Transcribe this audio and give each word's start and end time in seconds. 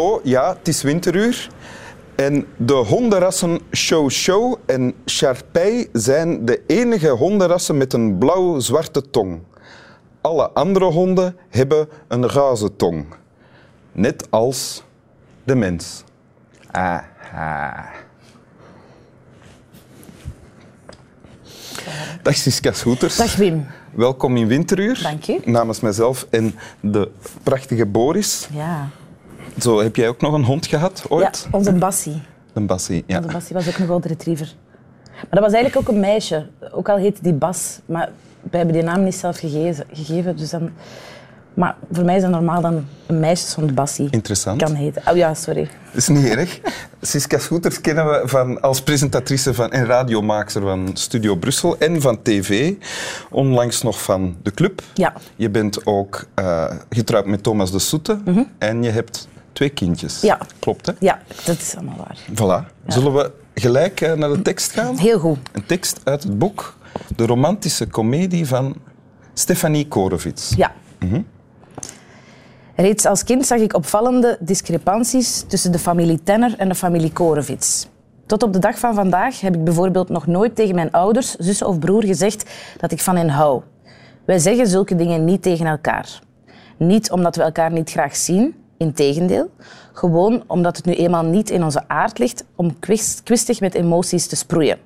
hallo, 0.00 0.20
ja, 0.24 0.56
het 0.56 0.68
is 0.68 0.82
winteruur. 0.82 1.48
En 2.14 2.46
de 2.56 2.72
hondenrassen 2.72 3.60
Show 3.72 4.10
Show 4.10 4.56
en 4.66 4.94
Sharpei 5.06 5.88
zijn 5.92 6.44
de 6.44 6.62
enige 6.66 7.08
hondenrassen 7.08 7.76
met 7.76 7.92
een 7.92 8.18
blauw-zwarte 8.18 9.10
tong. 9.10 9.40
Alle 10.20 10.50
andere 10.50 10.84
honden 10.84 11.36
hebben 11.48 11.88
een 12.08 12.28
roze 12.28 12.76
tong. 12.76 13.06
Net 13.92 14.26
als 14.30 14.82
de 15.44 15.54
mens. 15.54 16.04
Aha. 16.70 17.88
Dag 22.22 22.36
Siska 22.36 22.72
Soeters. 22.72 23.16
Dag 23.16 23.36
Wim. 23.36 23.66
Welkom 23.94 24.36
in 24.36 24.46
Winteruur. 24.46 25.00
Dank 25.02 25.26
u. 25.26 25.50
Namens 25.50 25.80
mezelf 25.80 26.26
en 26.30 26.54
de 26.80 27.10
prachtige 27.42 27.86
Boris. 27.86 28.48
Ja. 28.52 28.88
Zo, 29.60 29.80
heb 29.80 29.96
jij 29.96 30.08
ook 30.08 30.20
nog 30.20 30.32
een 30.32 30.44
hond 30.44 30.66
gehad 30.66 30.98
ja, 30.98 31.14
ooit? 31.14 31.48
onze 31.50 31.72
Bassie. 31.86 32.22
Een 32.52 32.66
Bassie, 32.66 33.04
ja. 33.06 33.16
Onze 33.16 33.32
Bassie 33.32 33.54
was 33.54 33.68
ook 33.68 33.76
een 33.76 33.86
golden 33.86 34.10
retriever. 34.10 34.54
Maar 35.06 35.40
dat 35.40 35.40
was 35.40 35.52
eigenlijk 35.52 35.88
ook 35.88 35.94
een 35.94 36.00
meisje. 36.00 36.46
Ook 36.72 36.88
al 36.88 36.96
heette 36.96 37.22
die 37.22 37.32
Bas. 37.32 37.80
Maar 37.86 38.10
wij 38.50 38.60
hebben 38.60 38.72
die 38.72 38.82
naam 38.84 39.04
niet 39.04 39.14
zelf 39.14 39.38
gegeven. 39.38 39.84
gegeven 39.92 40.36
dus 40.36 40.50
dan... 40.50 40.70
Maar 41.54 41.76
voor 41.92 42.04
mij 42.04 42.16
is 42.16 42.22
het 42.22 42.30
normaal 42.30 42.60
dan 42.60 42.86
een 43.06 43.20
meisjeshond 43.20 43.74
Bassie 43.74 44.08
Interessant. 44.10 44.62
kan 44.62 44.74
heten. 44.74 45.02
Oh 45.10 45.16
ja, 45.16 45.34
sorry. 45.34 45.62
Dat 45.62 45.96
is 45.96 46.08
niet 46.08 46.24
erg. 46.24 46.60
Siska 47.00 47.38
Scooters 47.38 47.80
kennen 47.80 48.06
we 48.06 48.22
van, 48.24 48.60
als 48.60 48.82
presentatrice 48.82 49.54
van, 49.54 49.70
en 49.70 49.84
radiomaakster 49.84 50.62
van 50.62 50.90
Studio 50.92 51.36
Brussel 51.36 51.78
en 51.78 52.00
van 52.00 52.22
tv. 52.22 52.74
Onlangs 53.30 53.82
nog 53.82 54.02
van 54.02 54.36
de 54.42 54.50
club. 54.50 54.82
Ja. 54.94 55.12
Je 55.36 55.50
bent 55.50 55.86
ook 55.86 56.26
eh, 56.34 56.64
getrouwd 56.90 57.26
met 57.26 57.42
Thomas 57.42 57.70
de 57.70 57.78
Soete 57.78 58.18
en 58.58 58.82
je 58.82 58.90
hebt 58.90 59.28
twee 59.52 59.68
kindjes. 59.68 60.16
Mhm. 60.16 60.26
Ja. 60.26 60.38
Klopt, 60.58 60.86
hè? 60.86 60.92
Ja, 60.98 61.22
dat 61.44 61.56
is 61.56 61.76
allemaal 61.76 61.96
waar. 61.96 62.18
Voilà. 62.30 62.72
Zullen 62.86 63.14
we 63.14 63.32
gelijk 63.54 64.00
eh, 64.00 64.12
naar 64.12 64.28
de 64.28 64.42
tekst 64.42 64.72
gaan? 64.72 64.96
Heel 64.96 65.18
goed. 65.18 65.38
Een 65.52 65.66
tekst 65.66 66.00
uit 66.04 66.22
het 66.22 66.38
boek 66.38 66.76
De 67.16 67.26
romantische 67.26 67.86
komedie 67.86 68.46
van 68.46 68.74
Stefanie 69.34 69.88
Korovits. 69.88 70.52
Ja. 70.56 70.72
Reeds 72.76 73.06
als 73.06 73.24
kind 73.24 73.46
zag 73.46 73.58
ik 73.58 73.74
opvallende 73.74 74.38
discrepanties 74.40 75.44
tussen 75.48 75.72
de 75.72 75.78
familie 75.78 76.22
Tenner 76.22 76.54
en 76.58 76.68
de 76.68 76.74
familie 76.74 77.12
Korovits. 77.12 77.88
Tot 78.26 78.42
op 78.42 78.52
de 78.52 78.58
dag 78.58 78.78
van 78.78 78.94
vandaag 78.94 79.40
heb 79.40 79.54
ik 79.54 79.64
bijvoorbeeld 79.64 80.08
nog 80.08 80.26
nooit 80.26 80.54
tegen 80.54 80.74
mijn 80.74 80.90
ouders, 80.90 81.34
zussen 81.34 81.66
of 81.66 81.78
broer 81.78 82.04
gezegd 82.04 82.50
dat 82.76 82.92
ik 82.92 83.00
van 83.00 83.16
hen 83.16 83.28
hou. 83.28 83.62
Wij 84.24 84.38
zeggen 84.38 84.66
zulke 84.66 84.96
dingen 84.96 85.24
niet 85.24 85.42
tegen 85.42 85.66
elkaar. 85.66 86.20
Niet 86.76 87.10
omdat 87.10 87.36
we 87.36 87.42
elkaar 87.42 87.72
niet 87.72 87.90
graag 87.90 88.16
zien, 88.16 88.54
integendeel. 88.80 89.50
Gewoon 89.92 90.42
omdat 90.46 90.76
het 90.76 90.84
nu 90.84 90.94
eenmaal 90.94 91.24
niet 91.24 91.50
in 91.50 91.64
onze 91.64 91.88
aard 91.88 92.18
ligt 92.18 92.44
om 92.56 92.78
kwist- 92.78 93.22
kwistig 93.22 93.60
met 93.60 93.74
emoties 93.74 94.26
te 94.26 94.36
sproeien. 94.36 94.78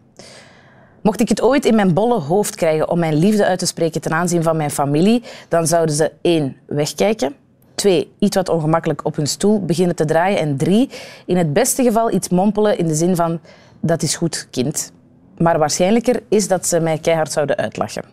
Mocht 1.03 1.21
ik 1.21 1.29
het 1.29 1.43
ooit 1.43 1.65
in 1.65 1.75
mijn 1.75 1.95
bolle 1.95 2.21
hoofd 2.21 2.55
krijgen 2.55 2.89
om 2.89 2.99
mijn 2.99 3.15
liefde 3.15 3.47
uit 3.47 3.59
te 3.59 3.67
spreken 3.67 4.01
ten 4.01 4.13
aanzien 4.13 4.43
van 4.43 4.57
mijn 4.57 4.71
familie, 4.71 5.23
dan 5.49 5.67
zouden 5.67 5.95
ze 5.95 6.13
één 6.21 6.57
wegkijken, 6.67 7.35
twee 7.75 8.13
iets 8.19 8.37
wat 8.37 8.49
ongemakkelijk 8.49 9.05
op 9.05 9.17
hun 9.17 9.27
stoel 9.27 9.65
beginnen 9.65 9.97
te 9.97 10.05
draaien 10.05 10.39
en 10.39 10.57
drie 10.57 10.91
in 11.27 11.37
het 11.37 11.53
beste 11.53 11.83
geval 11.83 12.13
iets 12.13 12.29
mompelen 12.29 12.79
in 12.79 12.87
de 12.87 12.95
zin 12.95 13.17
van 13.17 13.41
dat 13.81 14.03
is 14.03 14.17
goed, 14.17 14.49
kind. 14.51 14.93
Maar 15.39 15.59
waarschijnlijker 15.59 16.23
is 16.29 16.49
dat 16.49 16.67
ze 16.67 16.81
mij 16.81 16.99
keihard 16.99 17.33
zouden 17.33 17.57
uitlachen. 17.57 18.05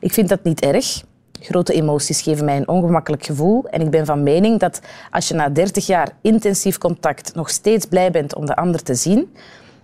Ik 0.00 0.12
vind 0.12 0.28
dat 0.28 0.42
niet 0.42 0.60
erg. 0.60 1.02
Grote 1.44 1.72
emoties 1.72 2.20
geven 2.22 2.44
mij 2.44 2.56
een 2.56 2.68
ongemakkelijk 2.68 3.24
gevoel 3.24 3.64
en 3.68 3.80
ik 3.80 3.90
ben 3.90 4.06
van 4.06 4.22
mening 4.22 4.60
dat 4.60 4.80
als 5.10 5.28
je 5.28 5.34
na 5.34 5.48
30 5.48 5.86
jaar 5.86 6.08
intensief 6.20 6.78
contact 6.78 7.34
nog 7.34 7.50
steeds 7.50 7.86
blij 7.86 8.10
bent 8.10 8.34
om 8.34 8.46
de 8.46 8.56
ander 8.56 8.82
te 8.82 8.94
zien, 8.94 9.34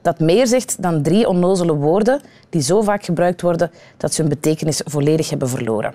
dat 0.03 0.19
meer 0.21 0.47
zegt 0.47 0.83
dan 0.83 1.03
drie 1.03 1.29
onnozele 1.29 1.75
woorden 1.75 2.21
die 2.51 2.63
zo 2.63 2.83
vaak 2.83 3.05
gebruikt 3.05 3.41
worden 3.43 3.71
dat 3.97 4.15
ze 4.15 4.21
hun 4.21 4.31
betekenis 4.31 4.81
volledig 4.85 5.31
hebben 5.31 5.49
verloren. 5.49 5.95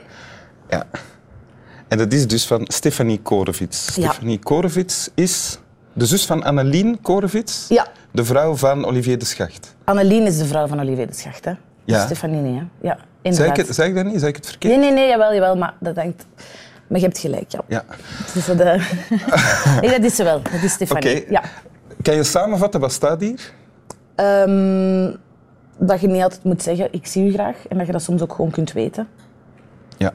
Ja. 0.70 0.84
En 1.88 1.98
dat 1.98 2.14
is 2.14 2.28
dus 2.28 2.46
van 2.48 2.62
Stefanie 2.68 3.20
Korovits. 3.22 3.96
Ja. 3.96 4.09
Stefanie 4.09 4.40
Korovits 4.40 5.09
is 5.16 5.59
de 5.94 6.06
zus 6.06 6.25
van 6.25 6.44
Annelien 6.44 7.02
Korovits, 7.02 7.66
Ja. 7.70 7.88
de 8.12 8.25
vrouw 8.25 8.56
van 8.56 8.86
Olivier 8.86 9.18
de 9.20 9.25
Schacht. 9.25 9.75
Annelien 9.84 10.25
is 10.25 10.38
de 10.38 10.46
vrouw 10.46 10.68
van 10.68 10.80
Olivier 10.80 11.08
de 11.08 11.14
Schacht, 11.14 11.46
hè? 11.46 11.52
Ja. 11.86 12.06
Stefanie 12.06 12.42
niet, 12.42 12.59
hè? 12.59 12.66
Ja, 12.88 12.98
Zeg 13.34 13.50
ik, 13.50 13.56
het, 13.56 13.75
zeg 13.75 13.88
ik 13.88 13.96
dat 13.96 14.06
niet? 14.06 14.19
Zeg 14.19 14.30
ik 14.30 14.36
het 14.36 14.47
verkeerd? 14.47 14.74
Nee, 14.74 14.84
nee, 14.84 14.91
nee, 14.91 15.08
jawel, 15.08 15.34
jawel, 15.34 15.56
maar 15.56 15.74
dat 15.80 15.96
denkt... 15.96 16.25
Maar 16.88 17.00
je 17.00 17.06
hebt 17.06 17.18
gelijk, 17.18 17.52
ja. 17.52 17.62
Ja. 17.68 17.84
Dus 18.34 18.46
dat, 18.46 18.59
eh, 18.59 18.91
nee, 19.81 19.90
dat 19.90 20.03
is 20.03 20.16
ze 20.16 20.24
wel. 20.24 20.41
Dat 20.41 20.63
is 20.63 20.72
Stefanie. 20.72 21.22
Oké. 21.22 21.31
Ja. 21.31 21.41
Kan 22.02 22.16
je 22.16 22.24
samenvatten, 22.24 22.80
wat 22.80 22.91
staat 22.91 23.22
hier? 23.22 23.53
Ehm, 24.16 25.12
dat 25.78 26.02
je 26.02 26.08
niet 26.08 26.22
altijd 26.24 26.44
moet 26.44 26.63
zeggen, 26.63 26.88
ik 26.91 27.06
zie 27.08 27.28
u 27.28 27.34
graag. 27.34 27.56
En 27.69 27.78
dat 27.78 27.86
je 27.86 27.91
dat 27.91 28.02
soms 28.02 28.22
ook 28.22 28.34
gewoon 28.34 28.52
kunt 28.52 28.72
weten. 28.72 29.08
Ja. 29.97 30.13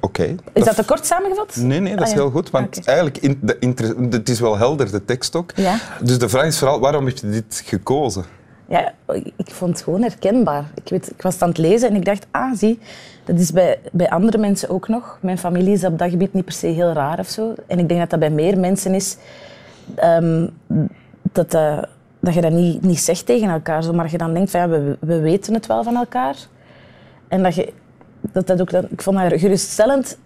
Oké. 0.00 0.34
Is 0.52 0.64
dat 0.64 0.74
te 0.76 0.84
kort 0.84 1.06
samengevat? 1.06 1.56
Nee, 1.56 1.80
nee, 1.80 1.96
dat 1.96 2.06
is 2.06 2.10
Ah, 2.10 2.16
ja. 2.16 2.22
heel 2.22 2.30
goed. 2.30 2.50
Want 2.50 2.84
eigenlijk, 2.84 3.18
in, 3.18 3.38
de, 3.74 3.96
het 4.10 4.28
is 4.28 4.40
wel 4.40 4.56
helder, 4.56 4.90
de 4.90 5.04
tekst 5.04 5.36
ook. 5.36 5.52
Ja. 5.54 5.76
Dus 6.00 6.18
de 6.18 6.28
vraag 6.28 6.46
is 6.46 6.58
vooral, 6.58 6.80
waarom 6.80 7.06
heb 7.06 7.18
je 7.18 7.28
dit 7.30 7.62
gekozen? 7.64 8.24
Ja, 8.72 8.92
ik 9.36 9.50
vond 9.50 9.70
het 9.70 9.82
gewoon 9.82 10.02
herkenbaar. 10.02 10.64
Ik, 10.74 10.88
weet, 10.88 11.10
ik 11.10 11.22
was 11.22 11.42
aan 11.42 11.48
het 11.48 11.58
lezen 11.58 11.88
en 11.88 11.94
ik 11.94 12.04
dacht, 12.04 12.26
ah, 12.30 12.54
zie, 12.54 12.78
dat 13.24 13.38
is 13.38 13.52
bij, 13.52 13.80
bij 13.92 14.10
andere 14.10 14.38
mensen 14.38 14.68
ook 14.68 14.88
nog. 14.88 15.18
Mijn 15.20 15.38
familie 15.38 15.72
is 15.72 15.84
op 15.84 15.98
dat 15.98 16.10
gebied 16.10 16.32
niet 16.32 16.44
per 16.44 16.54
se 16.54 16.66
heel 16.66 16.92
raar 16.92 17.18
of 17.18 17.28
zo. 17.28 17.54
En 17.66 17.78
ik 17.78 17.88
denk 17.88 18.00
dat 18.00 18.10
dat 18.10 18.18
bij 18.18 18.30
meer 18.30 18.58
mensen 18.58 18.94
is, 18.94 19.16
ehm, 19.94 20.46
dat, 21.32 21.54
eh, 21.54 21.82
dat 22.20 22.34
je 22.34 22.40
dat 22.40 22.52
niet, 22.52 22.82
niet 22.82 23.00
zegt 23.00 23.26
tegen 23.26 23.48
elkaar. 23.48 23.82
Zo, 23.82 23.92
maar 23.92 24.10
je 24.10 24.18
dan 24.18 24.34
denkt, 24.34 24.50
van, 24.50 24.60
ja, 24.60 24.68
we, 24.68 24.96
we 25.00 25.20
weten 25.20 25.54
het 25.54 25.66
wel 25.66 25.82
van 25.82 25.96
elkaar. 25.96 26.36
En 27.28 27.42
dat 27.42 27.54
je, 27.54 27.72
dat 28.20 28.46
dat 28.46 28.60
ook, 28.60 28.70
dat, 28.70 28.84
ik 28.90 29.02
vond 29.02 29.16
dat 29.16 29.40
geruststellend 29.40 30.18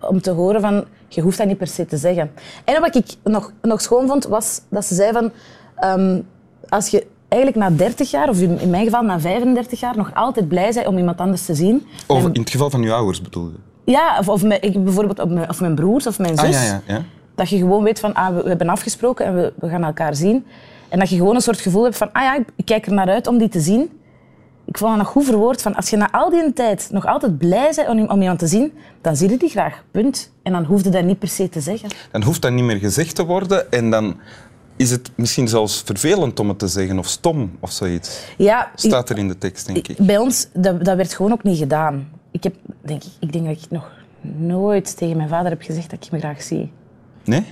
om 0.00 0.20
te 0.20 0.30
horen 0.30 0.60
van, 0.60 0.84
je 1.08 1.20
hoeft 1.20 1.38
dat 1.38 1.46
niet 1.46 1.58
per 1.58 1.66
se 1.66 1.86
te 1.86 1.96
zeggen. 1.96 2.30
En 2.64 2.80
wat 2.80 2.94
ik 2.94 3.06
nog, 3.22 3.52
nog 3.62 3.80
schoon 3.80 4.06
vond, 4.06 4.24
was 4.24 4.60
dat 4.68 4.84
ze 4.84 4.94
zei 4.94 5.12
van, 5.12 5.32
ehm, 5.76 6.20
als 6.68 6.88
je 6.88 7.06
eigenlijk 7.34 7.56
na 7.56 7.76
30 7.76 8.10
jaar, 8.10 8.28
of 8.28 8.40
in 8.40 8.70
mijn 8.70 8.84
geval 8.84 9.02
na 9.02 9.20
35 9.20 9.80
jaar, 9.80 9.96
nog 9.96 10.14
altijd 10.14 10.48
blij 10.48 10.72
bent 10.72 10.86
om 10.86 10.98
iemand 10.98 11.18
anders 11.18 11.44
te 11.44 11.54
zien. 11.54 11.86
Of 12.06 12.24
in 12.24 12.40
het 12.40 12.50
geval 12.50 12.70
van 12.70 12.82
je 12.82 12.92
ouders 12.92 13.22
bedoel 13.22 13.46
je? 13.46 13.72
ja, 13.84 14.18
of, 14.18 14.28
of 14.28 14.42
mijn, 14.42 14.62
ik, 14.62 14.84
bijvoorbeeld 14.84 15.18
op 15.18 15.30
mijn, 15.30 15.48
of 15.48 15.60
mijn 15.60 15.74
broers 15.74 16.06
of 16.06 16.18
mijn 16.18 16.38
zus. 16.38 16.46
Ah, 16.46 16.52
ja, 16.52 16.62
ja, 16.62 16.82
ja. 16.86 17.02
Dat 17.34 17.48
je 17.48 17.58
gewoon 17.58 17.82
weet 17.82 18.00
van, 18.00 18.14
ah, 18.14 18.36
we, 18.36 18.42
we 18.42 18.48
hebben 18.48 18.68
afgesproken 18.68 19.26
en 19.26 19.34
we, 19.34 19.52
we 19.56 19.68
gaan 19.68 19.84
elkaar 19.84 20.14
zien. 20.14 20.46
En 20.88 20.98
dat 20.98 21.10
je 21.10 21.16
gewoon 21.16 21.34
een 21.34 21.40
soort 21.40 21.60
gevoel 21.60 21.84
hebt 21.84 21.96
van, 21.96 22.12
ah 22.12 22.22
ja, 22.22 22.36
ik, 22.56 22.64
kijk 22.64 22.86
er 22.86 22.92
naar 22.92 23.08
uit 23.08 23.26
om 23.26 23.38
die 23.38 23.48
te 23.48 23.60
zien. 23.60 23.90
Ik 24.64 24.78
vond 24.78 24.90
dat 24.90 24.98
nog 24.98 25.08
goed 25.08 25.24
verwoord. 25.24 25.62
Van, 25.62 25.74
als 25.74 25.90
je 25.90 25.96
na 25.96 26.12
al 26.12 26.30
die 26.30 26.52
tijd 26.52 26.88
nog 26.90 27.06
altijd 27.06 27.38
blij 27.38 27.72
bent 27.74 27.88
om, 27.88 28.10
om 28.10 28.20
iemand 28.20 28.38
te 28.38 28.46
zien, 28.46 28.72
dan 29.00 29.16
zie 29.16 29.30
je 29.30 29.36
die 29.36 29.48
graag. 29.48 29.82
Punt. 29.90 30.32
En 30.42 30.52
dan 30.52 30.64
hoefde 30.64 30.90
dat 30.90 31.04
niet 31.04 31.18
per 31.18 31.28
se 31.28 31.48
te 31.48 31.60
zeggen. 31.60 31.88
Dan 32.10 32.22
hoeft 32.22 32.42
dat 32.42 32.52
niet 32.52 32.64
meer 32.64 32.78
gezegd 32.78 33.14
te 33.14 33.24
worden 33.24 33.72
en 33.72 33.90
dan 33.90 34.16
is 34.76 34.90
het 34.90 35.10
misschien 35.14 35.48
zelfs 35.48 35.82
vervelend 35.84 36.40
om 36.40 36.48
het 36.48 36.58
te 36.58 36.68
zeggen 36.68 36.98
of 36.98 37.06
stom 37.06 37.56
of 37.60 37.70
zoiets. 37.70 38.24
Ja, 38.36 38.70
Staat 38.74 39.10
er 39.10 39.18
in 39.18 39.28
de 39.28 39.38
tekst, 39.38 39.66
denk 39.66 39.88
ik. 39.88 39.96
Bij 39.98 40.18
ons, 40.18 40.48
dat, 40.52 40.84
dat 40.84 40.96
werd 40.96 41.14
gewoon 41.14 41.32
ook 41.32 41.42
niet 41.42 41.58
gedaan. 41.58 42.08
Ik, 42.30 42.42
heb, 42.42 42.54
denk, 42.80 43.04
ik, 43.04 43.12
ik 43.20 43.32
denk 43.32 43.46
dat 43.46 43.56
ik 43.56 43.70
nog 43.70 43.90
nooit 44.20 44.96
tegen 44.96 45.16
mijn 45.16 45.28
vader 45.28 45.50
heb 45.50 45.62
gezegd 45.62 45.90
dat 45.90 46.04
ik 46.04 46.10
me 46.10 46.18
graag 46.18 46.42
zie. 46.42 46.72
Nee? 47.24 47.44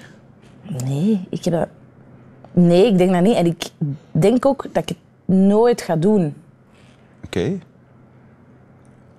Nee, 0.84 1.26
ik 1.30 1.44
heb 1.44 1.54
dat... 1.54 1.68
Nee, 2.52 2.86
ik 2.86 2.98
denk 2.98 3.12
dat 3.12 3.22
niet. 3.22 3.36
En 3.36 3.46
ik 3.46 3.70
denk 4.10 4.46
ook 4.46 4.66
dat 4.72 4.82
ik 4.82 4.88
het 4.88 5.36
nooit 5.36 5.82
ga 5.82 5.96
doen. 5.96 6.34
Oké. 7.24 7.58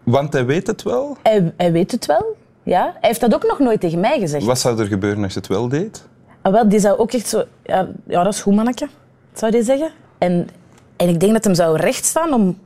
Want 0.04 0.34
hij 0.34 0.46
weet 0.46 0.68
het 0.68 0.84
wel. 0.84 1.18
Hij, 1.24 1.54
hij 1.58 1.72
weet 1.72 1.92
het 1.92 2.06
wel, 2.06 2.36
ja. 2.64 2.84
Hij 2.84 3.10
heeft 3.10 3.20
dat 3.20 3.34
ook 3.34 3.48
nog 3.48 3.60
nooit 3.60 3.80
tegen 3.80 4.00
mij 4.00 4.20
gezegd. 4.20 4.46
Wat 4.46 4.60
zou 4.60 4.80
er 4.80 4.86
gebeuren 4.86 5.24
als 5.24 5.34
je 5.34 5.40
het 5.40 5.48
wel 5.48 5.68
deed? 5.68 6.08
Ah, 6.44 6.52
wel, 6.52 6.70
die 6.70 6.80
zou 6.80 6.98
ook 6.98 7.12
echt 7.12 7.28
zo... 7.28 7.44
Ja, 7.64 7.88
ja 8.08 8.24
dat 8.24 8.34
is 8.34 8.42
goed, 8.42 8.56
manneke, 8.56 8.88
zou 9.34 9.52
die 9.52 9.64
zeggen. 9.64 9.90
En, 10.18 10.48
en 10.96 11.10
ik 11.10 11.20
denk 11.20 11.34
dat 11.34 11.44
hem 11.44 11.54
zou 11.54 11.78
recht 11.78 12.06
staan 12.06 12.34
om, 12.34 12.58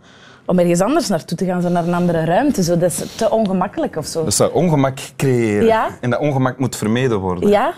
om 0.45 0.59
ergens 0.59 0.81
anders 0.81 1.07
naartoe 1.07 1.37
te 1.37 1.45
gaan, 1.45 1.61
zo 1.61 1.69
naar 1.69 1.87
een 1.87 1.93
andere 1.93 2.23
ruimte. 2.25 2.63
Zo. 2.63 2.77
Dat 2.77 2.91
is 2.91 3.15
te 3.15 3.29
ongemakkelijk 3.31 3.95
of 3.95 4.05
zo. 4.05 4.23
Dat 4.23 4.33
zou 4.33 4.53
ongemak 4.53 4.97
creëren. 5.15 5.65
Ja. 5.65 5.87
En 6.01 6.09
dat 6.09 6.19
ongemak 6.19 6.57
moet 6.57 6.75
vermeden 6.75 7.19
worden. 7.19 7.49
Ja, 7.49 7.73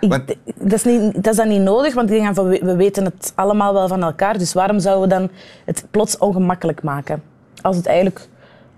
ik, 0.00 0.08
Want- 0.08 0.34
dat, 0.54 0.72
is 0.72 0.84
niet, 0.84 1.14
dat 1.14 1.26
is 1.26 1.36
dan 1.36 1.48
niet 1.48 1.60
nodig, 1.62 1.94
want 1.94 2.10
ik 2.10 2.20
denk 2.20 2.34
van, 2.34 2.48
we, 2.48 2.60
we 2.62 2.76
weten 2.76 3.04
het 3.04 3.32
allemaal 3.34 3.72
wel 3.72 3.88
van 3.88 4.02
elkaar. 4.02 4.38
Dus 4.38 4.52
waarom 4.52 4.78
zouden 4.78 5.08
we 5.08 5.14
dan 5.14 5.30
het 5.64 5.84
plots 5.90 6.18
ongemakkelijk 6.18 6.82
maken? 6.82 7.22
Als 7.62 7.76
het 7.76 7.86
eigenlijk 7.86 8.28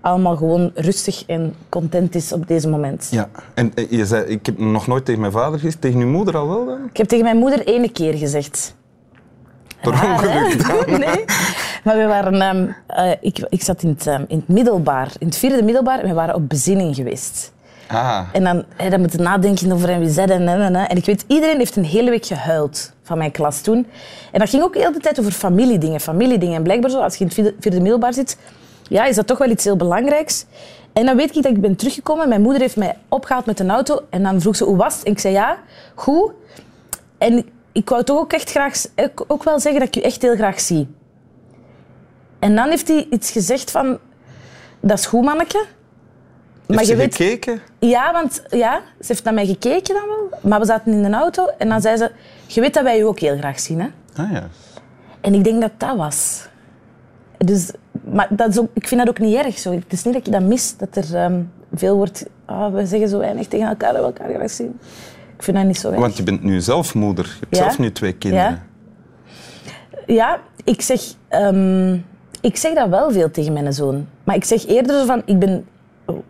allemaal 0.01 0.35
gewoon 0.35 0.71
rustig 0.75 1.23
en 1.25 1.55
content 1.69 2.15
is 2.15 2.33
op 2.33 2.47
deze 2.47 2.69
moment. 2.69 3.07
Ja. 3.11 3.29
En 3.53 3.71
eh, 3.75 3.91
je 3.91 4.05
zei, 4.05 4.25
ik 4.25 4.45
heb 4.45 4.57
nog 4.57 4.87
nooit 4.87 5.05
tegen 5.05 5.21
mijn 5.21 5.33
vader 5.33 5.59
gezegd. 5.59 5.81
Tegen 5.81 5.99
uw 5.99 6.07
moeder 6.07 6.37
al 6.37 6.47
wel 6.47 6.65
dan? 6.65 6.85
Ik 6.89 6.97
heb 6.97 7.07
tegen 7.07 7.23
mijn 7.23 7.37
moeder 7.37 7.67
ene 7.67 7.91
keer 7.91 8.13
gezegd. 8.13 8.75
Per 9.81 9.91
ongeluk 9.91 10.67
dan? 10.67 10.99
Nee. 10.99 11.25
Maar 11.83 11.97
we 11.97 12.05
waren, 12.05 12.41
ehm, 12.41 12.67
eh, 12.87 13.11
ik, 13.21 13.45
ik 13.49 13.63
zat 13.63 13.83
in 13.83 13.89
het, 13.89 14.07
ehm, 14.07 14.23
in 14.27 14.37
het 14.37 14.47
middelbaar, 14.47 15.11
in 15.19 15.27
het 15.27 15.37
vierde 15.37 15.63
middelbaar, 15.63 15.99
en 15.99 16.07
we 16.07 16.13
waren 16.13 16.35
op 16.35 16.49
bezinning 16.49 16.95
geweest. 16.95 17.51
Ah. 17.87 18.21
En 18.31 18.43
dan, 18.43 18.63
hè, 18.75 18.89
dan 18.89 18.99
moet 18.99 19.11
je 19.11 19.17
nadenken 19.17 19.71
over 19.71 19.89
en 19.89 19.99
wie 19.99 20.09
zei 20.09 20.27
dat, 20.27 20.39
en, 20.39 20.47
en, 20.47 20.75
en. 20.75 20.89
En 20.89 20.97
ik 20.97 21.05
weet, 21.05 21.23
iedereen 21.27 21.57
heeft 21.57 21.75
een 21.75 21.85
hele 21.85 22.09
week 22.09 22.25
gehuild 22.25 22.91
van 23.03 23.17
mijn 23.17 23.31
klas 23.31 23.61
toen. 23.61 23.87
En 24.31 24.39
dat 24.39 24.49
ging 24.49 24.63
ook 24.63 24.75
heel 24.75 24.91
de 24.91 24.99
tijd 24.99 25.19
over 25.19 25.31
familiedingen, 25.31 25.99
familiedingen. 25.99 26.55
En 26.55 26.63
blijkbaar 26.63 26.89
zo, 26.89 26.99
als 26.99 27.15
je 27.15 27.25
in 27.25 27.45
het 27.45 27.53
vierde 27.59 27.81
middelbaar 27.81 28.13
zit, 28.13 28.37
ja, 28.89 29.05
is 29.05 29.15
dat 29.15 29.27
toch 29.27 29.37
wel 29.37 29.49
iets 29.49 29.63
heel 29.63 29.75
belangrijks. 29.75 30.45
En 30.93 31.05
dan 31.05 31.15
weet 31.15 31.35
ik 31.35 31.43
dat 31.43 31.51
ik 31.51 31.61
ben 31.61 31.75
teruggekomen. 31.75 32.29
Mijn 32.29 32.41
moeder 32.41 32.61
heeft 32.61 32.75
mij 32.75 32.97
opgehaald 33.07 33.45
met 33.45 33.59
een 33.59 33.69
auto. 33.69 34.01
En 34.09 34.23
dan 34.23 34.41
vroeg 34.41 34.55
ze, 34.55 34.63
hoe 34.63 34.77
was 34.77 34.95
het? 34.95 35.03
En 35.03 35.11
ik 35.11 35.19
zei, 35.19 35.33
ja, 35.33 35.57
goed. 35.95 36.31
En 37.17 37.45
ik 37.71 37.89
wou 37.89 38.03
toch 38.03 38.17
ook 38.17 38.33
echt 38.33 38.49
graag, 38.49 38.85
ook 39.27 39.43
wel 39.43 39.59
zeggen 39.59 39.79
dat 39.79 39.87
ik 39.89 39.95
je 39.95 40.01
echt 40.01 40.21
heel 40.21 40.35
graag 40.35 40.59
zie. 40.59 40.87
En 42.39 42.55
dan 42.55 42.69
heeft 42.69 42.87
hij 42.87 43.07
iets 43.09 43.31
gezegd 43.31 43.71
van, 43.71 43.97
dat 44.79 44.97
is 44.97 45.05
goed, 45.05 45.23
manneke. 45.23 45.65
Heeft 46.67 46.85
ze 46.85 46.91
je 46.91 46.97
weet, 46.97 47.15
gekeken? 47.15 47.61
ja, 47.79 48.11
want 48.11 48.43
ja, 48.49 48.81
ze 48.99 49.05
heeft 49.07 49.23
naar 49.23 49.33
mij 49.33 49.45
gekeken 49.45 49.93
dan 49.93 50.07
wel. 50.07 50.39
Maar 50.41 50.59
we 50.59 50.65
zaten 50.65 50.91
in 50.91 51.03
de 51.03 51.17
auto 51.17 51.47
en 51.57 51.69
dan 51.69 51.81
zei 51.81 51.97
ze... 51.97 52.11
Je 52.47 52.61
weet 52.61 52.73
dat 52.73 52.83
wij 52.83 52.97
je 52.97 53.05
ook 53.05 53.19
heel 53.19 53.37
graag 53.37 53.59
zien, 53.59 53.79
hè? 53.79 53.87
Ah 54.15 54.31
ja. 54.31 54.49
En 55.21 55.33
ik 55.33 55.43
denk 55.43 55.61
dat 55.61 55.71
dat 55.77 55.95
was. 55.95 56.47
Dus, 57.45 57.71
maar 58.11 58.27
dat 58.29 58.49
is 58.49 58.59
ook, 58.59 58.69
ik 58.73 58.87
vind 58.87 58.99
dat 59.05 59.09
ook 59.09 59.19
niet 59.19 59.35
erg. 59.35 59.57
Zo. 59.57 59.71
Het 59.71 59.83
is 59.93 60.03
niet 60.03 60.13
dat 60.13 60.25
je 60.25 60.31
dat 60.31 60.41
mis, 60.41 60.77
dat 60.77 60.95
er 60.95 61.15
ehm, 61.15 61.41
veel 61.73 61.95
wordt... 61.95 62.25
ah, 62.45 62.73
we 62.73 62.85
zeggen 62.85 63.09
zo 63.09 63.17
weinig 63.19 63.47
tegen 63.47 63.67
elkaar 63.67 63.93
we 63.93 63.99
elkaar 63.99 64.29
graag 64.33 64.49
zien. 64.51 64.79
Ik 65.37 65.43
vind 65.43 65.57
dat 65.57 65.65
niet 65.65 65.77
zo 65.77 65.89
erg. 65.89 65.99
Want 65.99 66.17
je 66.17 66.23
bent 66.23 66.43
nu 66.43 66.61
zelf 66.61 66.93
moeder. 66.95 67.25
Je 67.25 67.31
hebt 67.39 67.55
Ja. 67.55 67.61
zelf 67.63 67.79
nu 67.79 67.91
twee 67.91 68.13
kinderen. 68.13 68.63
Ja, 70.05 70.39
ik 70.63 70.81
zeg, 70.81 71.01
ehm, 71.27 71.93
ik 72.41 72.55
zeg 72.57 72.73
dat 72.73 72.89
wel 72.89 73.11
veel 73.11 73.31
tegen 73.31 73.53
mijn 73.53 73.73
zoon. 73.73 74.07
Maar 74.23 74.35
ik 74.35 74.43
zeg 74.43 74.67
eerder 74.67 74.99
zo 74.99 75.05
van, 75.05 75.21
ik 75.25 75.39
ben, 75.39 75.65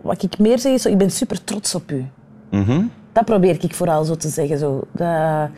wat 0.02 0.24
ik 0.24 0.40
meer 0.40 0.60
zeg 0.60 0.74
is 0.74 0.82
zo, 0.82 0.90
ik 0.90 0.98
ben 0.98 1.12
super 1.12 1.44
trots 1.44 1.76
op 1.76 1.92
u. 1.92 2.06
Mhm. 2.50 2.82
Dat 3.12 3.26
probeer 3.26 3.58
ik 3.64 3.74
vooral 3.76 4.04
zo 4.04 4.16
te 4.16 4.30
zeggen. 4.30 4.58
Zo. 4.58 4.82
Dat, 4.92 5.50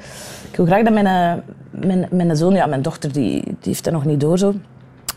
ik 0.51 0.57
wil 0.57 0.65
graag 0.65 0.83
dat 0.83 0.93
mijn, 0.93 1.05
eh, 1.07 1.43
mijn, 1.87 2.07
mijn 2.11 2.35
zoon, 2.35 2.53
ja, 2.53 2.65
mijn 2.65 2.81
dochter, 2.81 3.11
die, 3.11 3.43
die 3.43 3.55
heeft 3.61 3.83
dat 3.83 3.93
nog 3.93 4.05
niet 4.05 4.19
door 4.19 4.37
zo. 4.37 4.53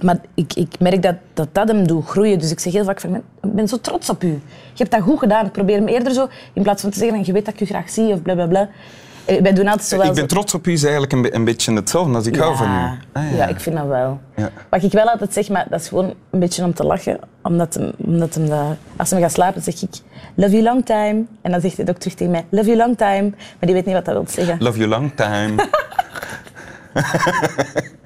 Maar 0.03 0.17
ik, 0.35 0.55
ik 0.55 0.81
merk 0.81 1.03
dat, 1.03 1.15
dat 1.35 1.49
dat 1.53 1.69
hem 1.69 1.87
doet 1.87 2.07
groeien. 2.07 2.39
Dus 2.39 2.51
ik 2.51 2.61
zeg 2.61 2.73
heel 2.73 2.85
vaak 2.85 3.01
van, 3.01 3.15
ik 3.17 3.23
ben 3.43 3.69
zo 3.69 3.81
trots 3.81 4.11
op 4.11 4.23
u. 4.23 4.29
Je 4.29 4.39
hebt 4.83 4.91
dat 4.91 5.01
goed 5.01 5.19
gedaan. 5.19 5.47
Ik 5.47 5.53
probeer 5.53 5.77
hem 5.77 5.87
eerder 5.89 6.13
zo, 6.13 6.29
in 6.53 6.63
plaats 6.63 6.83
van 6.83 6.91
te 6.91 6.99
zeggen, 6.99 7.23
je 7.25 7.33
weet 7.33 7.45
dat 7.45 7.55
ik 7.55 7.61
u 7.61 7.65
graag 7.67 7.91
zie 7.91 8.13
of 8.13 8.23
bla 8.23 8.35
bla 8.35 8.47
bla. 8.47 8.69
Eh, 9.25 9.41
Wij 9.43 9.53
doen 9.53 9.67
altijd 9.69 9.89
zo 9.89 9.97
wel 9.97 10.07
Ik 10.07 10.13
ben 10.13 10.21
zo- 10.21 10.27
trots 10.27 10.55
op 10.55 10.67
u 10.67 10.73
is 10.73 10.83
eigenlijk 10.83 11.13
een, 11.13 11.35
een 11.35 11.45
beetje 11.45 11.73
hetzelfde 11.75 12.15
als 12.15 12.27
ik 12.27 12.37
hou 12.37 12.57
van 12.57 12.67
u. 12.67 12.71
ja. 12.71 12.97
Ah, 13.13 13.37
ja, 13.37 13.47
ik 13.47 13.61
vind 13.61 13.77
dat 13.77 13.87
wel. 13.87 14.21
Ja. 14.37 14.51
Wat 14.71 14.83
ik 14.83 14.93
wel 14.93 15.11
altijd 15.11 15.33
zeg, 15.33 15.49
maar 15.49 15.67
dat 15.71 15.81
is 15.81 15.89
gewoon 15.89 16.15
een 16.31 16.39
beetje 16.39 16.65
om 16.65 16.75
te 16.75 16.85
lachen. 16.85 17.19
Omdat 17.43 17.75
hem, 17.75 17.93
omdat 17.97 18.35
hem 18.35 18.49
dat, 18.49 18.77
als 18.97 19.11
hij 19.11 19.21
gaat 19.21 19.33
slapen, 19.33 19.63
zeg 19.63 19.83
ik 19.83 19.91
love 20.35 20.51
you 20.51 20.63
long 20.63 20.85
time. 20.87 21.25
En 21.43 21.51
dan 21.51 21.61
zegt 21.61 21.77
hij 21.77 21.89
ook 21.89 21.97
terug 21.99 22.15
tegen 22.17 22.33
mij 22.33 22.45
love 22.51 22.67
you 22.67 22.77
long 22.79 22.97
time. 22.97 23.31
Maar 23.31 23.57
die 23.61 23.73
weet 23.75 23.85
niet 23.85 23.95
wat 23.95 24.05
dat 24.05 24.15
wil 24.15 24.25
zeggen. 24.29 24.57
Love 24.61 24.79
you 24.79 24.89
long 24.91 25.13
time. 25.15 25.55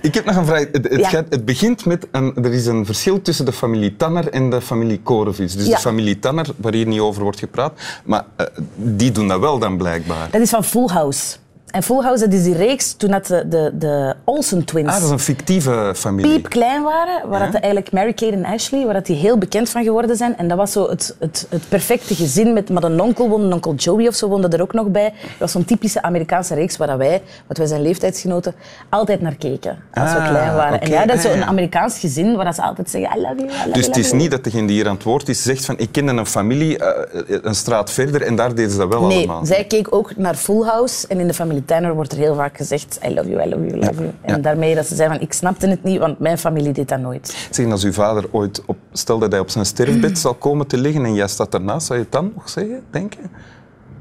Ik 0.00 0.14
heb 0.14 0.24
nog 0.24 0.36
een 0.36 0.46
vraag. 0.46 0.60
Het, 0.72 0.88
het, 0.90 1.00
Ja. 1.00 1.08
gaat- 1.08 1.26
het 1.28 1.44
begint 1.44 1.84
met, 1.84 2.06
een, 2.12 2.34
er 2.44 2.52
is 2.52 2.66
een 2.66 2.86
verschil 2.86 3.22
tussen 3.22 3.44
de 3.44 3.52
familie 3.52 3.96
Tanner 3.96 4.28
en 4.28 4.50
de 4.50 4.60
familie 4.60 5.00
Korevits. 5.02 5.54
Dus 5.56 5.66
Ja. 5.66 5.74
de 5.74 5.80
familie 5.80 6.18
Tanner, 6.18 6.46
waar 6.56 6.72
hier 6.72 6.86
niet 6.86 7.00
over 7.00 7.22
wordt 7.22 7.38
gepraat, 7.38 7.72
maar 8.04 8.24
eh, 8.36 8.46
die 8.74 9.12
doen 9.12 9.28
dat 9.28 9.40
wel 9.40 9.58
dan 9.58 9.76
blijkbaar. 9.76 10.28
Dat 10.30 10.40
is 10.40 10.50
van 10.50 10.64
Full 10.64 10.88
House. 10.88 11.36
En 11.72 11.82
Full 11.82 12.02
House, 12.02 12.24
dat 12.24 12.32
is 12.32 12.42
die 12.44 12.56
reeks 12.56 12.92
toen 12.92 13.10
dat 13.10 13.26
de, 13.26 13.48
de, 13.48 13.70
de 13.78 14.14
Olsen 14.24 14.64
twins 14.64 14.88
Ah, 14.88 14.94
dat 14.94 15.02
is 15.04 15.10
een 15.10 15.18
fictieve 15.18 15.92
familie. 15.96 16.32
piep 16.32 16.48
klein 16.48 16.82
waren, 16.82 17.28
waar 17.28 17.40
Ja. 17.40 17.44
dat 17.50 17.54
eigenlijk 17.62 17.92
Mary-Kate 17.92 18.32
en 18.32 18.44
Ashley, 18.44 18.84
waar 18.84 18.94
dat 18.94 19.06
die 19.06 19.16
heel 19.16 19.38
bekend 19.38 19.68
van 19.68 19.84
geworden 19.84 20.16
zijn. 20.16 20.36
En 20.36 20.48
dat 20.48 20.56
was 20.58 20.72
zo 20.72 20.88
het, 20.88 21.16
het, 21.18 21.46
het 21.50 21.68
perfecte 21.68 22.14
gezin 22.14 22.52
met, 22.52 22.68
met 22.68 22.82
een 22.82 23.00
onkel, 23.00 23.28
woonde, 23.28 23.46
een 23.46 23.52
onkel 23.52 23.74
Joey 23.74 24.06
of 24.08 24.14
zo 24.14 24.28
woonde 24.28 24.48
er 24.48 24.62
ook 24.62 24.72
nog 24.72 24.86
bij. 24.88 25.12
Dat 25.22 25.38
was 25.38 25.52
zo'n 25.52 25.64
typische 25.64 26.02
Amerikaanse 26.02 26.54
reeks 26.54 26.76
waar 26.76 26.88
dat 26.88 26.96
wij, 26.98 27.22
wat 27.46 27.56
wij 27.58 27.66
zijn 27.66 27.82
leeftijdsgenoten, 27.82 28.54
altijd 28.88 29.20
naar 29.20 29.34
keken 29.36 29.78
als 29.94 30.12
we 30.12 30.18
Ah, 30.18 30.28
klein 30.28 30.54
waren. 30.54 30.80
En 30.80 30.90
ja, 30.90 31.06
dat 31.06 31.16
is 31.16 31.24
Ah, 31.26 31.32
zo'n. 31.32 31.44
Amerikaans 31.44 31.98
gezin 31.98 32.36
waar 32.36 32.44
dat 32.44 32.54
ze 32.54 32.62
altijd 32.62 32.90
zeggen 32.90 33.18
I 33.18 33.20
love 33.20 33.34
you, 33.36 33.48
I 33.48 33.52
love 33.56 33.70
Dus 33.72 33.86
het 33.86 33.96
is 33.96 34.12
niet 34.12 34.30
dat 34.30 34.44
degene 34.44 34.66
die 34.66 34.76
hier 34.76 34.88
aan 34.88 34.94
het 34.94 35.02
woord 35.04 35.28
is 35.28 35.42
zegt 35.42 35.64
van 35.64 35.78
ik 35.78 35.88
kende 35.92 36.12
een 36.12 36.26
familie 36.26 36.78
eh, 36.78 37.38
een 37.42 37.54
straat 37.54 37.90
verder 37.90 38.22
en 38.22 38.36
daar 38.36 38.54
deden 38.54 38.70
ze 38.70 38.76
dat 38.78 38.88
wel 38.88 39.06
Nee, 39.06 39.16
allemaal. 39.18 39.46
zij 39.46 39.64
keek 39.64 39.94
ook 39.94 40.16
naar 40.16 40.34
Full 40.34 40.62
House 40.62 41.06
en 41.08 41.20
in 41.20 41.26
de 41.26 41.34
familie 41.34 41.59
Tanner 41.64 41.94
wordt 41.94 42.12
er 42.12 42.18
heel 42.18 42.34
vaak 42.34 42.56
gezegd 42.56 42.98
I 43.04 43.14
love 43.14 43.28
you, 43.28 43.46
I 43.46 43.48
love 43.50 43.66
you, 43.66 43.76
I 43.76 43.80
love 43.84 44.02
you. 44.02 44.10
En 44.20 44.42
daarmee 44.42 44.74
dat 44.74 44.86
ze 44.86 44.94
zei 44.94 45.08
van 45.08 45.20
ik 45.20 45.32
snapte 45.32 45.68
het 45.68 45.82
niet, 45.82 45.98
want 45.98 46.18
mijn 46.18 46.38
familie 46.38 46.72
deed 46.72 46.88
dat 46.88 47.00
nooit. 47.00 47.48
Zeg, 47.50 47.70
als 47.70 47.84
uw 47.84 47.92
vader 47.92 48.24
ooit, 48.30 48.62
op, 48.66 48.76
stel 48.92 49.18
dat 49.18 49.30
hij 49.30 49.40
op 49.40 49.50
zijn 49.50 49.66
sterfbed 49.66 50.18
zal 50.24 50.34
komen 50.34 50.66
te 50.66 50.76
liggen 50.78 51.04
en 51.04 51.14
jij 51.14 51.28
staat 51.28 51.54
ernaast, 51.54 51.86
zou 51.86 51.98
je 51.98 52.04
het 52.04 52.14
dan 52.14 52.32
nog 52.34 52.48
zeggen, 52.48 52.82
denken? 52.90 53.30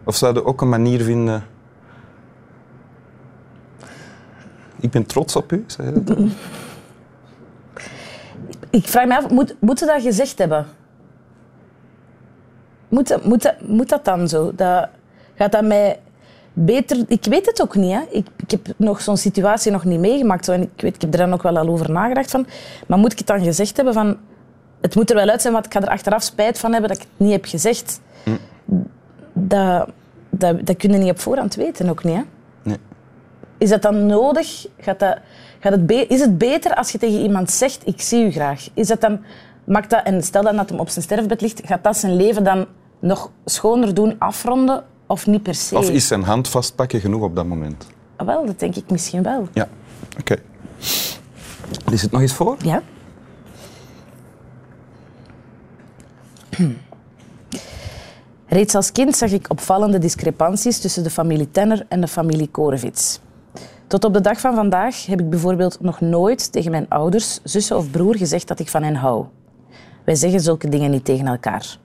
Of 0.04 0.16
zou 0.16 0.34
je 0.34 0.46
ook 0.46 0.62
een 0.62 0.70
manier 0.70 1.02
vinden... 1.04 1.44
Ik 4.80 4.90
ben 4.92 5.06
trots 5.06 5.36
op 5.36 5.52
u, 5.52 5.64
zei 5.68 5.88
je 5.88 5.94
dat 5.94 6.08
dan? 6.08 6.32
Ik 8.70 8.88
vraag 8.88 9.06
me 9.08 9.18
af, 9.18 9.30
moet, 9.30 9.56
moeten 9.60 9.88
dat 9.88 10.02
gezegd 10.02 10.38
hebben? 10.38 10.66
Moet, 12.88 13.08
dat- 13.08 13.26
moet, 13.26 13.54
moet 13.68 13.90
dat 13.90 14.06
dan 14.06 14.28
zo? 14.28 14.52
Dat, 14.56 14.88
gaat 15.36 15.52
dat 15.52 15.64
mij 15.64 16.00
beter... 16.66 17.04
Ik 17.08 17.26
weet 17.26 17.46
het 17.46 17.62
ook 17.62 17.76
niet. 17.76 17.94
Hè. 17.94 18.02
Ik, 18.10 18.28
ik 18.38 18.52
heb 18.52 18.68
nog 18.78 19.02
zo'n 19.02 19.18
situatie 19.18 19.72
nog 19.72 19.84
niet 19.86 20.00
meegemaakt. 20.00 20.46
Zo, 20.46 20.52
en 20.52 20.62
ik, 20.62 20.82
weet, 20.82 20.96
ik 20.96 21.02
heb 21.02 21.14
er 21.14 21.20
dan 21.20 21.34
ook 21.34 21.44
wel 21.44 21.58
al 21.58 21.68
over 21.68 21.92
nagedacht. 21.92 22.32
Van, 22.32 22.48
maar 22.88 22.98
moet 22.98 23.12
ik 23.12 23.18
het 23.18 23.28
dan 23.28 23.44
gezegd 23.44 23.76
hebben 23.76 23.94
van... 23.94 24.18
Het 24.82 24.96
moet 24.96 25.10
er 25.10 25.16
wel 25.16 25.30
uit 25.30 25.42
zijn, 25.42 25.54
want 25.54 25.66
ik 25.66 25.74
ga 25.74 25.82
er 25.82 25.90
achteraf 25.90 26.24
spijt 26.24 26.60
van 26.60 26.72
hebben 26.72 26.90
dat 26.90 26.98
ik 26.98 27.04
het 27.10 27.28
niet 27.28 27.32
heb 27.32 27.46
gezegd. 27.46 28.00
Dat, 29.34 29.90
dat, 30.30 30.66
dat 30.66 30.78
kun 30.78 30.92
je 30.92 30.98
niet 30.98 31.12
op 31.12 31.20
voorhand 31.20 31.56
weten, 31.56 31.90
ook 31.90 32.04
niet. 32.04 32.16
Hè. 32.16 32.22
Nee. 32.64 32.78
Is 33.58 33.70
dat 33.70 33.82
dan 33.82 34.06
nodig? 34.06 34.66
Gaat 34.78 35.00
dat, 35.00 35.18
gaat 35.60 35.72
het 35.72 35.86
be- 35.86 36.06
is 36.08 36.20
het 36.20 36.38
beter 36.38 36.76
als 36.76 36.92
je 36.92 36.98
tegen 36.98 37.22
iemand 37.22 37.52
zegt, 37.52 37.88
ik 37.88 38.02
zie 38.02 38.26
u 38.26 38.32
graag? 38.32 38.70
Is 38.74 38.88
dat 38.88 39.02
dan, 39.02 39.20
maakt 39.64 39.90
dat, 39.90 40.04
en 40.04 40.24
stel 40.24 40.44
dan 40.44 40.56
dat 40.56 40.70
hem 40.70 40.80
op 40.80 40.90
zijn 40.90 41.06
sterfbed 41.06 41.42
ligt, 41.42 41.62
gaat 41.66 41.84
dat 41.84 41.98
zijn 41.98 42.16
leven 42.16 42.44
dan 42.44 42.66
nog 43.00 43.32
schoner 43.46 43.94
doen, 43.94 44.16
afronden 44.20 44.84
of 45.10 45.28
niet 45.28 45.44
per 45.44 45.56
se? 45.56 45.78
Of 45.78 45.90
is 45.90 46.08
zijn 46.08 46.24
hand 46.24 46.48
vastpakken 46.48 47.00
genoeg 47.00 47.22
op 47.22 47.36
dat 47.36 47.46
moment? 47.46 47.88
Ah, 48.16 48.28
Wel, 48.28 48.46
dat 48.46 48.60
denk 48.60 48.76
ik 48.76 48.92
misschien 48.92 49.24
wel. 49.24 49.48
Ja. 49.54 49.68
Oké. 50.20 50.36
Lees 51.86 52.02
het 52.02 52.12
nog 52.12 52.22
eens 52.22 52.34
voor? 52.34 52.58
Ja? 52.64 52.82
Reeds 58.48 58.76
als 58.76 58.92
kind 58.92 59.16
zag 59.16 59.32
ik 59.32 59.46
opvallende 59.50 59.98
discrepanties 59.98 60.80
tussen 60.80 61.04
de 61.04 61.10
familie 61.10 61.52
Tenner 61.52 61.86
en 61.90 62.02
de 62.02 62.08
familie 62.08 62.48
Korevits. 62.48 63.20
Tot 63.88 64.04
op 64.04 64.14
de 64.14 64.22
dag 64.22 64.40
van 64.40 64.56
vandaag 64.56 65.06
heb 65.06 65.20
ik 65.20 65.30
bijvoorbeeld 65.30 65.82
nog 65.82 66.02
nooit 66.02 66.52
tegen 66.52 66.72
mijn 66.72 66.90
ouders, 66.90 67.40
zussen 67.44 67.78
of 67.78 67.92
broer 67.92 68.16
gezegd 68.18 68.48
dat 68.48 68.60
ik 68.60 68.70
van 68.70 68.84
hen 68.84 68.96
hou. 68.96 69.26
Wij 70.06 70.16
zeggen 70.16 70.40
zulke 70.42 70.70
dingen 70.70 70.92
niet 70.92 71.06
tegen 71.06 71.28
elkaar. 71.28 71.78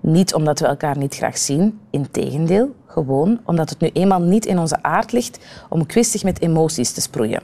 Niet 0.00 0.34
omdat 0.34 0.58
we 0.58 0.66
elkaar 0.66 0.98
niet 0.98 1.14
graag 1.14 1.38
zien, 1.38 1.80
integendeel, 1.90 2.74
gewoon 2.86 3.40
omdat 3.44 3.70
het 3.70 3.80
nu 3.80 3.90
eenmaal 3.92 4.20
niet 4.20 4.46
in 4.46 4.58
onze 4.58 4.82
aard 4.82 5.12
ligt 5.12 5.38
om 5.68 5.86
kwistig 5.86 6.24
met 6.24 6.40
emoties 6.40 6.92
te 6.92 7.00
sproeien. 7.00 7.42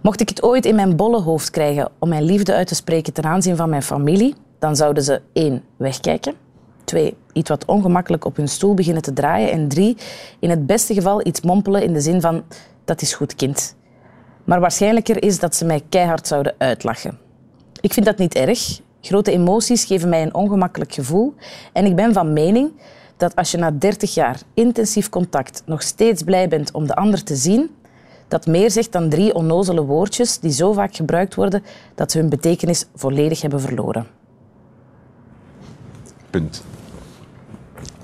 Mocht 0.00 0.20
ik 0.20 0.28
het 0.28 0.42
ooit 0.42 0.66
in 0.66 0.74
mijn 0.74 0.96
bolle 0.96 1.20
hoofd 1.20 1.50
krijgen 1.50 1.90
om 1.98 2.08
mijn 2.08 2.22
liefde 2.22 2.54
uit 2.54 2.66
te 2.66 2.74
spreken 2.74 3.12
ten 3.12 3.24
aanzien 3.24 3.56
van 3.56 3.68
mijn 3.68 3.82
familie, 3.82 4.34
dan 4.58 4.76
zouden 4.76 5.02
ze 5.02 5.20
één 5.32 5.62
wegkijken, 5.76 6.34
twee 6.84 7.16
iets 7.32 7.48
wat 7.48 7.64
ongemakkelijk 7.64 8.24
op 8.24 8.36
hun 8.36 8.48
stoel 8.48 8.74
beginnen 8.74 9.02
te 9.02 9.12
draaien 9.12 9.50
en 9.50 9.68
drie 9.68 9.96
in 10.38 10.50
het 10.50 10.66
beste 10.66 10.94
geval 10.94 11.26
iets 11.26 11.40
mompelen 11.40 11.82
in 11.82 11.92
de 11.92 12.00
zin 12.00 12.20
van 12.20 12.42
dat 12.84 13.02
is 13.02 13.14
goed 13.14 13.34
kind. 13.34 13.76
Maar 14.44 14.60
waarschijnlijker 14.60 15.22
is 15.22 15.38
dat 15.38 15.56
ze 15.56 15.64
mij 15.64 15.82
keihard 15.88 16.26
zouden 16.26 16.54
uitlachen. 16.58 17.18
Ik 17.80 17.92
vind 17.92 18.06
dat 18.06 18.18
niet 18.18 18.34
erg. 18.34 18.80
Grote 19.00 19.30
emoties 19.30 19.84
geven 19.84 20.08
mij 20.08 20.22
een 20.22 20.34
ongemakkelijk 20.34 20.92
gevoel 20.92 21.34
en 21.72 21.84
ik 21.84 21.96
ben 21.96 22.12
van 22.12 22.32
mening 22.32 22.72
dat 23.16 23.36
als 23.36 23.50
je 23.50 23.58
na 23.58 23.70
30 23.70 24.14
jaar 24.14 24.40
intensief 24.54 25.08
contact 25.08 25.62
nog 25.66 25.82
steeds 25.82 26.22
blij 26.22 26.48
bent 26.48 26.72
om 26.72 26.86
de 26.86 26.94
ander 26.94 27.24
te 27.24 27.36
zien, 27.36 27.70
dat 28.28 28.46
meer 28.46 28.70
zegt 28.70 28.92
dan 28.92 29.08
drie 29.08 29.34
onnozele 29.34 29.84
woordjes 29.84 30.38
die 30.38 30.52
zo 30.52 30.72
vaak 30.72 30.94
gebruikt 30.94 31.34
worden 31.34 31.62
dat 31.94 32.10
ze 32.10 32.18
hun 32.18 32.28
betekenis 32.28 32.86
volledig 32.94 33.40
hebben 33.40 33.60
verloren. 33.60 34.06
Punt. 36.30 36.64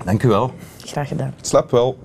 Dank 0.03 0.23
u 0.23 0.27
wel. 0.27 0.51
Graag 0.77 1.07
gedaan. 1.07 1.33
Slap 1.41 1.71
wel. 1.71 1.97